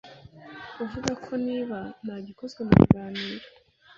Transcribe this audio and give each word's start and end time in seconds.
avuga 0.83 1.11
ko 1.23 1.31
niba 1.47 1.79
nta 2.03 2.15
gikozwe 2.25 2.59
mu 2.67 2.73
biganiro 2.81 3.45